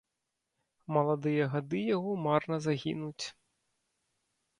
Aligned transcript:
Маладыя 0.95 1.45
гады 1.55 1.81
яго 1.95 2.11
марна 2.27 2.57
загінуць. 2.67 3.25